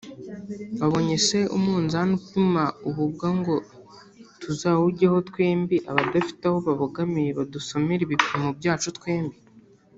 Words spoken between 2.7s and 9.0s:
ububwa ngo tuzawujyeho twembi abadafite aho babogamiye badusomere ibipimo byacu